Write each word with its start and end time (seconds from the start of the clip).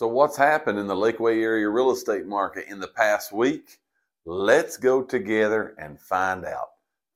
So, 0.00 0.06
what's 0.06 0.38
happened 0.38 0.78
in 0.78 0.86
the 0.86 0.94
Lakeway 0.94 1.42
area 1.42 1.68
real 1.68 1.90
estate 1.90 2.24
market 2.24 2.64
in 2.68 2.80
the 2.80 2.88
past 2.88 3.34
week? 3.34 3.80
Let's 4.24 4.78
go 4.78 5.02
together 5.02 5.74
and 5.76 6.00
find 6.00 6.46
out. 6.46 6.68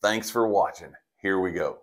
Thanks 0.00 0.30
for 0.30 0.48
watching. 0.48 0.94
Here 1.20 1.38
we 1.40 1.52
go. 1.52 1.80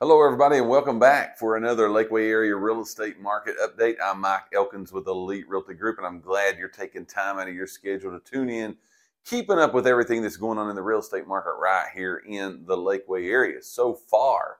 Hello, 0.00 0.24
everybody, 0.24 0.58
and 0.58 0.68
welcome 0.68 0.98
back 0.98 1.38
for 1.38 1.56
another 1.56 1.88
Lakeway 1.88 2.28
Area 2.28 2.56
Real 2.56 2.82
Estate 2.82 3.20
Market 3.20 3.54
Update. 3.62 3.94
I'm 4.02 4.22
Mike 4.22 4.42
Elkins 4.52 4.92
with 4.92 5.06
Elite 5.06 5.48
Realty 5.48 5.74
Group, 5.74 5.98
and 5.98 6.06
I'm 6.08 6.18
glad 6.18 6.58
you're 6.58 6.66
taking 6.66 7.06
time 7.06 7.38
out 7.38 7.46
of 7.46 7.54
your 7.54 7.68
schedule 7.68 8.18
to 8.18 8.28
tune 8.28 8.48
in, 8.48 8.76
keeping 9.24 9.58
up 9.58 9.74
with 9.74 9.86
everything 9.86 10.22
that's 10.22 10.36
going 10.36 10.58
on 10.58 10.68
in 10.68 10.76
the 10.76 10.82
real 10.82 11.00
estate 11.00 11.26
market 11.26 11.54
right 11.60 11.88
here 11.94 12.22
in 12.26 12.64
the 12.66 12.76
Lakeway 12.76 13.30
area. 13.30 13.62
So 13.62 13.94
far, 13.94 14.58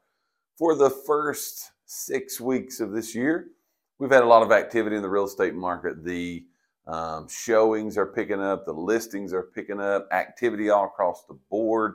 for 0.57 0.75
the 0.75 0.91
first 0.91 1.73
six 1.85 2.41
weeks 2.41 2.81
of 2.81 2.93
this 2.93 3.15
year, 3.15 3.49
we've 3.99 4.11
had 4.11 4.23
a 4.23 4.27
lot 4.27 4.43
of 4.43 4.53
activity 4.53 4.97
in 4.97 5.03
the 5.03 5.09
real 5.09 5.25
estate 5.25 5.55
market. 5.55 6.05
The 6.05 6.45
um, 6.87 7.29
showings 7.29 7.97
are 7.97 8.07
picking 8.07 8.41
up, 8.41 8.67
the 8.67 8.73
listings 8.73 9.33
are 9.33 9.43
picking 9.43 9.81
up, 9.81 10.09
activity 10.13 10.71
all 10.71 10.87
across 10.87 11.25
the 11.27 11.39
board 11.51 11.95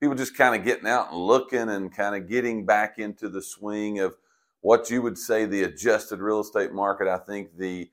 people 0.00 0.14
just 0.14 0.36
kind 0.36 0.54
of 0.54 0.64
getting 0.64 0.86
out 0.86 1.10
and 1.10 1.20
looking 1.20 1.68
and 1.68 1.94
kind 1.94 2.14
of 2.14 2.28
getting 2.28 2.64
back 2.64 2.98
into 2.98 3.28
the 3.28 3.42
swing 3.42 3.98
of 3.98 4.16
what 4.60 4.90
you 4.90 5.02
would 5.02 5.18
say 5.18 5.44
the 5.44 5.64
adjusted 5.64 6.20
real 6.20 6.40
estate 6.40 6.72
market. 6.72 7.08
I 7.08 7.18
think 7.18 7.56
the 7.56 7.90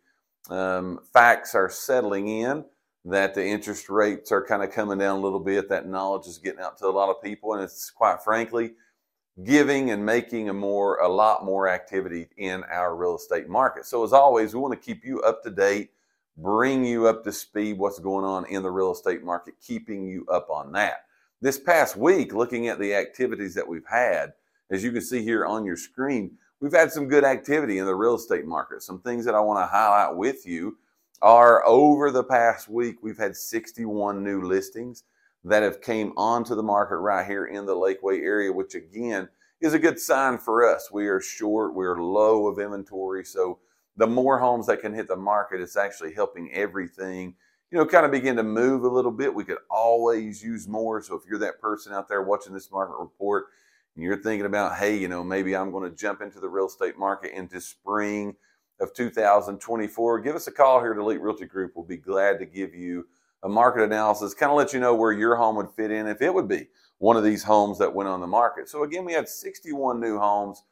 um, 0.50 1.00
facts 1.14 1.56
are 1.56 1.70
settling 1.70 2.28
in 2.28 2.66
that 3.06 3.36
the 3.36 3.46
interest 3.46 3.90
rates 3.90 4.32
are 4.32 4.44
kind 4.44 4.64
of 4.64 4.72
coming 4.72 4.98
down 4.98 5.18
a 5.18 5.22
little 5.22 5.40
bit. 5.40 5.70
That 5.70 5.88
knowledge 5.88 6.28
is 6.28 6.38
getting 6.38 6.62
out 6.62 6.78
to 6.80 6.88
a 6.88 6.90
lot 6.90 7.10
of 7.10 7.22
people, 7.22 7.54
and 7.54 7.64
it's 7.64 7.90
quite 7.90 8.22
frankly 8.24 8.74
giving 9.44 9.92
and 9.92 10.06
making 10.06 10.48
a 10.48 10.54
more 10.54 10.98
a 11.00 11.08
lot 11.10 11.44
more 11.44 11.68
activity 11.68 12.28
in 12.38 12.64
our 12.66 12.96
real 12.96 13.16
estate 13.16 13.50
market. 13.50 13.86
So 13.86 14.04
as 14.04 14.14
always, 14.14 14.54
we 14.54 14.62
want 14.62 14.74
to 14.74 14.80
keep 14.80 15.04
you 15.04 15.22
up 15.22 15.44
to 15.44 15.50
date, 15.52 15.92
bring 16.38 16.86
you 16.86 17.08
up 17.08 17.24
to 17.26 17.32
speed 17.34 17.78
what's 17.78 18.00
going 18.00 18.26
on 18.26 18.46
in 18.46 18.64
the 18.64 18.72
real 18.72 18.94
estate 18.94 19.24
market, 19.24 19.56
keeping 19.62 20.08
you 20.08 20.26
up 20.32 20.50
on 20.50 20.72
that 20.72 21.06
this 21.42 21.60
past 21.60 21.96
week, 21.96 22.34
looking 22.34 22.68
at 22.68 22.80
the 22.80 22.96
activities 22.96 23.54
that 23.56 23.68
we've 23.68 23.86
had, 23.86 24.34
as 24.72 24.84
you 24.84 24.92
can 24.92 25.02
see 25.02 25.24
here 25.24 25.46
on 25.46 25.66
your 25.66 25.78
screen, 25.78 26.32
we've 26.60 26.74
had 26.74 26.92
some 26.92 27.08
good 27.08 27.24
activity 27.24 27.78
in 27.78 27.86
the 27.86 27.96
real 27.96 28.16
estate 28.16 28.46
market. 28.46 28.82
Some 28.82 29.00
things 29.00 29.26
that 29.26 29.36
I 29.36 29.40
want 29.40 29.60
to 29.60 29.68
highlight 29.68 30.16
with 30.16 30.46
you 30.48 30.78
are 31.22 31.66
over 31.66 32.12
the 32.12 32.24
past 32.24 32.70
week, 32.70 32.98
we've 33.02 33.18
had 33.18 33.36
61 33.36 34.24
new 34.24 34.42
listings 34.42 35.04
that 35.44 35.64
have 35.64 35.82
came 35.82 36.14
onto 36.18 36.56
the 36.56 36.64
market 36.64 36.98
right 36.98 37.26
here 37.26 37.46
in 37.46 37.66
the 37.66 37.76
Lakeway 37.76 38.22
area, 38.22 38.52
which 38.52 38.76
again 38.76 39.30
is 39.62 39.74
a 39.74 39.80
good 39.80 40.00
sign 40.00 40.38
for 40.38 40.68
us. 40.68 40.90
We 40.92 41.08
are 41.08 41.22
short, 41.22 41.76
we're 41.76 42.02
low 42.02 42.48
of 42.48 42.60
inventory, 42.60 43.24
so 43.24 43.60
the 43.98 44.08
more 44.08 44.40
homes 44.40 44.68
that 44.68 44.82
can 44.82 44.94
hit 44.94 45.08
the 45.08 45.16
market, 45.16 45.62
it's 45.62 45.78
actually 45.78 46.14
helping 46.14 46.52
everything 46.54 47.36
you 47.72 47.78
know, 47.78 47.86
kind 47.86 48.06
of 48.06 48.12
begin 48.12 48.36
to 48.38 48.44
move 48.44 48.84
a 48.84 48.88
little 48.88 49.12
bit. 49.12 49.34
We 49.34 49.44
could 49.44 49.58
always 49.70 50.44
use 50.44 50.68
more. 50.68 51.02
So 51.02 51.16
if 51.16 51.24
you're 51.28 51.40
that 51.40 51.60
person 51.60 51.94
out 51.94 52.08
there 52.08 52.22
watching 52.22 52.54
this 52.54 52.72
market 52.72 52.96
report 52.98 53.48
and 53.96 54.04
you're 54.04 54.22
thinking 54.22 54.46
about, 54.46 54.78
hey, 54.78 54.98
you 54.98 55.08
know, 55.08 55.24
maybe 55.24 55.56
I'm 55.56 55.72
going 55.72 55.90
to 55.90 55.96
jump 55.96 56.22
into 56.22 56.40
the 56.40 56.48
real 56.48 56.68
estate 56.68 56.98
market 56.98 57.36
into 57.36 57.60
spring 57.60 58.36
of 58.80 58.94
2024, 58.94 60.20
give 60.20 60.36
us 60.36 60.48
a 60.48 60.52
call 60.52 60.80
here 60.80 60.92
at 60.92 60.98
Elite 60.98 61.22
Realty 61.22 61.46
Group. 61.46 61.74
We'll 61.76 61.86
be 61.86 61.98
glad 61.98 62.40
to 62.40 62.46
give 62.46 62.74
you 62.74 63.08
a 63.44 63.50
market 63.50 63.84
analysis, 63.84 64.34
kind 64.34 64.52
of 64.52 64.58
let 64.58 64.74
you 64.74 64.80
know 64.80 64.96
where 64.96 65.12
your 65.12 65.36
home 65.36 65.56
would 65.56 65.70
fit 65.70 65.92
in 65.92 66.08
if 66.08 66.22
it 66.22 66.34
would 66.34 66.48
be 66.48 66.68
one 66.98 67.18
of 67.18 67.24
these 67.24 67.44
homes 67.44 67.78
that 67.80 67.94
went 67.94 68.10
on 68.10 68.22
the 68.22 68.28
market. 68.28 68.68
So 68.70 68.84
again, 68.84 69.06
we 69.06 69.14
had 69.14 69.30
61 69.30 70.00
new 70.00 70.18
homes 70.18 70.64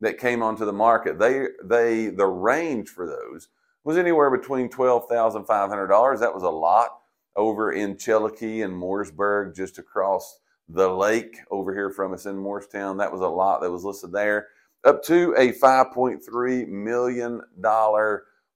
that 0.00 0.18
came 0.18 0.42
onto 0.42 0.64
the 0.64 0.72
market. 0.72 1.18
They 1.18 1.48
they 1.62 2.08
the 2.08 2.26
range 2.26 2.88
for 2.88 3.06
those 3.06 3.48
was 3.84 3.96
anywhere 3.96 4.30
between 4.30 4.68
$12,500. 4.68 6.20
That 6.20 6.34
was 6.34 6.42
a 6.42 6.50
lot 6.50 6.98
over 7.36 7.72
in 7.72 7.96
Chillicothe 7.96 8.64
and 8.64 8.74
Mooresburg, 8.74 9.56
just 9.56 9.78
across 9.78 10.40
the 10.68 10.88
lake 10.88 11.38
over 11.50 11.74
here 11.74 11.90
from 11.90 12.12
us 12.12 12.26
in 12.26 12.36
Morristown. 12.36 12.98
That 12.98 13.12
was 13.12 13.22
a 13.22 13.28
lot 13.28 13.60
that 13.60 13.70
was 13.70 13.84
listed 13.84 14.12
there. 14.12 14.48
Up 14.84 15.02
to 15.04 15.34
a 15.36 15.52
$5.3 15.52 16.68
million, 16.68 17.42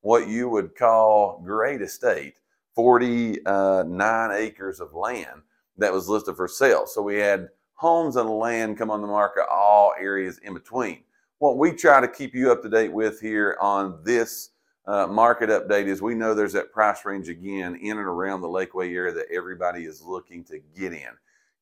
what 0.00 0.28
you 0.28 0.48
would 0.48 0.74
call 0.74 1.42
great 1.44 1.82
estate, 1.82 2.34
49 2.74 4.30
acres 4.32 4.80
of 4.80 4.94
land 4.94 5.42
that 5.76 5.92
was 5.92 6.08
listed 6.08 6.36
for 6.36 6.48
sale. 6.48 6.86
So 6.86 7.02
we 7.02 7.16
had 7.16 7.48
homes 7.74 8.16
and 8.16 8.30
land 8.30 8.78
come 8.78 8.90
on 8.90 9.02
the 9.02 9.06
market, 9.06 9.44
all 9.50 9.92
areas 10.00 10.38
in 10.38 10.54
between. 10.54 11.02
What 11.38 11.58
we 11.58 11.72
try 11.72 12.00
to 12.00 12.08
keep 12.08 12.34
you 12.34 12.50
up 12.50 12.62
to 12.62 12.70
date 12.70 12.92
with 12.92 13.20
here 13.20 13.58
on 13.60 13.98
this 14.02 14.50
uh, 14.86 15.06
market 15.06 15.50
update 15.50 15.86
is 15.86 16.00
we 16.00 16.14
know 16.14 16.34
there's 16.34 16.52
that 16.54 16.72
price 16.72 17.04
range 17.04 17.28
again 17.28 17.76
in 17.76 17.98
and 17.98 18.06
around 18.06 18.40
the 18.40 18.48
Lakeway 18.48 18.94
area 18.94 19.12
that 19.12 19.26
everybody 19.30 19.84
is 19.84 20.00
looking 20.00 20.42
to 20.44 20.58
get 20.74 20.92
in. 20.94 21.10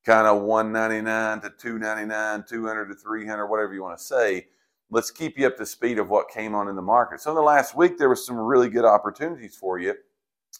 Kind 0.05 0.27
of 0.27 0.43
199 0.43 1.41
to 1.43 1.51
299, 1.51 2.45
200 2.49 2.87
to 2.87 2.95
300, 2.95 3.47
whatever 3.47 3.73
you 3.73 3.83
want 3.83 3.99
to 3.99 4.05
say. 4.05 4.47
Let's 4.91 5.11
keep 5.11 5.39
you 5.39 5.47
up 5.47 5.57
to 5.59 5.67
speed 5.67 5.99
of 5.99 6.11
what 6.11 6.29
came 6.29 6.55
on 6.55 6.69
in 6.69 6.77
the 6.77 6.83
market. 6.83 7.21
So 7.21 7.31
in 7.31 7.37
the 7.37 7.43
last 7.43 7.77
week, 7.77 7.99
there 7.99 8.09
was 8.09 8.27
some 8.27 8.37
really 8.37 8.69
good 8.69 8.85
opportunities 8.85 9.57
for 9.57 9.79
you 9.79 9.95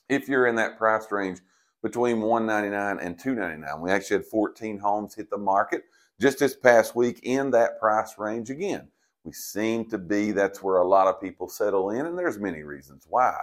if 0.09 0.29
you're 0.29 0.47
in 0.47 0.55
that 0.57 0.79
price 0.79 1.07
range 1.11 1.41
between 1.83 2.21
199 2.21 3.05
and 3.05 3.19
299. 3.19 3.81
We 3.81 3.91
actually 3.91 4.19
had 4.19 4.27
14 4.27 4.79
homes 4.79 5.15
hit 5.15 5.29
the 5.29 5.39
market 5.39 5.83
just 6.21 6.39
this 6.39 6.55
past 6.55 6.95
week 6.95 7.21
in 7.25 7.51
that 7.51 7.81
price 7.81 8.15
range 8.19 8.49
again. 8.49 8.89
We 9.25 9.33
seem 9.33 9.89
to 9.91 9.99
be 9.99 10.31
that's 10.31 10.63
where 10.63 10.79
a 10.79 10.87
lot 10.87 11.09
of 11.09 11.21
people 11.21 11.49
settle 11.49 11.91
in, 11.91 12.07
and 12.07 12.17
there's 12.17 12.39
many 12.39 12.63
reasons 12.63 13.07
why. 13.09 13.37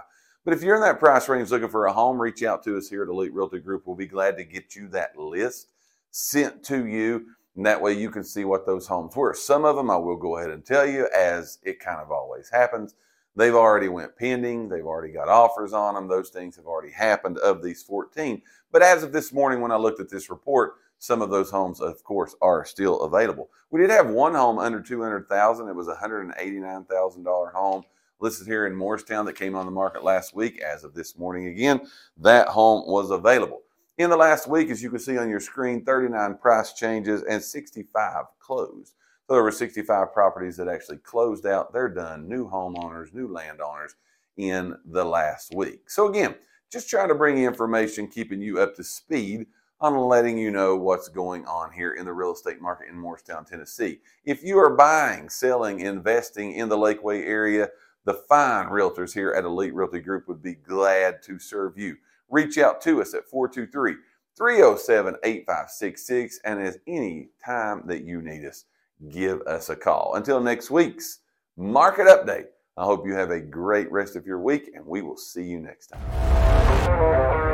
But 0.44 0.54
if 0.54 0.62
you're 0.62 0.76
in 0.76 0.82
that 0.82 0.98
price 0.98 1.28
range 1.28 1.50
looking 1.50 1.68
for 1.68 1.86
a 1.86 1.92
home, 1.92 2.20
reach 2.20 2.42
out 2.42 2.62
to 2.64 2.76
us 2.76 2.88
here 2.88 3.02
at 3.02 3.08
Elite 3.08 3.34
Realty 3.34 3.60
Group. 3.60 3.86
We'll 3.86 3.96
be 3.96 4.06
glad 4.06 4.38
to 4.38 4.44
get 4.44 4.74
you 4.74 4.88
that 4.88 5.16
list 5.18 5.68
sent 6.10 6.62
to 6.64 6.86
you, 6.86 7.26
and 7.56 7.66
that 7.66 7.80
way 7.80 7.92
you 7.92 8.10
can 8.10 8.24
see 8.24 8.44
what 8.44 8.66
those 8.66 8.86
homes 8.86 9.14
were. 9.16 9.34
Some 9.34 9.64
of 9.64 9.76
them 9.76 9.90
I 9.90 9.96
will 9.96 10.16
go 10.16 10.36
ahead 10.36 10.50
and 10.50 10.64
tell 10.64 10.86
you, 10.86 11.08
as 11.16 11.58
it 11.62 11.80
kind 11.80 12.00
of 12.00 12.10
always 12.10 12.48
happens. 12.50 12.94
They've 13.36 13.54
already 13.54 13.88
went 13.88 14.16
pending. 14.16 14.68
They've 14.68 14.84
already 14.84 15.12
got 15.12 15.28
offers 15.28 15.72
on 15.72 15.94
them. 15.94 16.08
Those 16.08 16.30
things 16.30 16.56
have 16.56 16.66
already 16.66 16.92
happened 16.92 17.38
of 17.38 17.62
these 17.62 17.82
14. 17.82 18.42
But 18.72 18.82
as 18.82 19.02
of 19.02 19.12
this 19.12 19.32
morning, 19.32 19.60
when 19.60 19.70
I 19.70 19.76
looked 19.76 20.00
at 20.00 20.10
this 20.10 20.30
report, 20.30 20.74
some 20.98 21.22
of 21.22 21.30
those 21.30 21.50
homes, 21.50 21.80
of 21.80 22.02
course, 22.04 22.34
are 22.42 22.64
still 22.64 23.00
available. 23.00 23.48
We 23.70 23.80
did 23.80 23.90
have 23.90 24.10
one 24.10 24.34
home 24.34 24.58
under 24.58 24.82
200,000. 24.82 25.68
It 25.68 25.74
was 25.74 25.88
a 25.88 25.94
$189,000 25.94 27.52
home 27.52 27.84
listed 28.20 28.46
here 28.46 28.66
in 28.66 28.74
Morristown 28.74 29.24
that 29.24 29.36
came 29.36 29.54
on 29.54 29.64
the 29.64 29.72
market 29.72 30.04
last 30.04 30.34
week. 30.34 30.60
As 30.60 30.84
of 30.84 30.92
this 30.92 31.16
morning, 31.16 31.46
again, 31.46 31.80
that 32.18 32.48
home 32.48 32.84
was 32.86 33.10
available. 33.10 33.62
In 33.98 34.08
the 34.08 34.16
last 34.16 34.48
week, 34.48 34.70
as 34.70 34.82
you 34.82 34.90
can 34.90 34.98
see 34.98 35.18
on 35.18 35.28
your 35.28 35.40
screen, 35.40 35.84
39 35.84 36.38
price 36.38 36.72
changes 36.72 37.22
and 37.22 37.42
65 37.42 38.24
closed. 38.38 38.94
So 39.26 39.34
there 39.34 39.42
were 39.42 39.52
65 39.52 40.12
properties 40.12 40.56
that 40.56 40.68
actually 40.68 40.98
closed 40.98 41.46
out. 41.46 41.72
They're 41.72 41.88
done. 41.88 42.28
New 42.28 42.48
homeowners, 42.48 43.12
new 43.12 43.28
landowners 43.28 43.94
in 44.36 44.74
the 44.86 45.04
last 45.04 45.54
week. 45.54 45.90
So 45.90 46.08
again, 46.08 46.34
just 46.72 46.88
trying 46.88 47.08
to 47.08 47.14
bring 47.14 47.38
information, 47.38 48.08
keeping 48.08 48.40
you 48.40 48.58
up 48.60 48.74
to 48.76 48.84
speed 48.84 49.46
on 49.80 49.96
letting 49.96 50.36
you 50.36 50.50
know 50.50 50.76
what's 50.76 51.08
going 51.08 51.44
on 51.46 51.72
here 51.72 51.94
in 51.94 52.04
the 52.04 52.12
real 52.12 52.32
estate 52.32 52.60
market 52.60 52.88
in 52.88 52.98
Morristown, 52.98 53.44
Tennessee. 53.44 54.00
If 54.24 54.42
you 54.42 54.58
are 54.58 54.76
buying, 54.76 55.28
selling, 55.28 55.80
investing 55.80 56.52
in 56.52 56.68
the 56.68 56.76
Lakeway 56.76 57.26
area, 57.26 57.70
the 58.04 58.14
fine 58.14 58.66
realtors 58.66 59.14
here 59.14 59.32
at 59.32 59.44
Elite 59.44 59.74
Realty 59.74 60.00
Group 60.00 60.28
would 60.28 60.42
be 60.42 60.54
glad 60.54 61.22
to 61.22 61.38
serve 61.38 61.78
you. 61.78 61.96
Reach 62.30 62.58
out 62.58 62.80
to 62.82 63.02
us 63.02 63.14
at 63.14 63.28
423 63.28 63.94
307 64.36 65.16
8566, 65.22 66.40
and 66.44 66.62
at 66.62 66.76
any 66.86 67.30
time 67.44 67.82
that 67.86 68.04
you 68.04 68.22
need 68.22 68.44
us, 68.46 68.64
give 69.10 69.40
us 69.42 69.68
a 69.68 69.76
call. 69.76 70.14
Until 70.14 70.40
next 70.40 70.70
week's 70.70 71.20
market 71.56 72.06
update, 72.06 72.46
I 72.76 72.84
hope 72.84 73.06
you 73.06 73.14
have 73.14 73.30
a 73.30 73.40
great 73.40 73.90
rest 73.90 74.16
of 74.16 74.26
your 74.26 74.40
week, 74.40 74.70
and 74.74 74.86
we 74.86 75.02
will 75.02 75.16
see 75.16 75.42
you 75.42 75.60
next 75.60 75.88
time. 75.88 77.49